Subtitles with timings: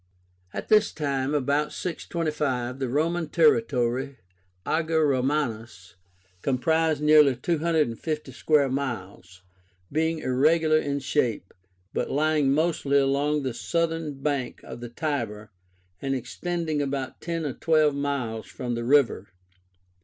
[0.51, 4.17] At this time (about 625) the Roman territory
[4.67, 5.93] (ager Románus)
[6.41, 9.43] comprised nearly 250 square miles,
[9.91, 11.53] being irregular in shape,
[11.93, 15.51] but lying mostly along the southern bank of the Tiber
[16.01, 19.27] and extending about ten or twelve miles from the river.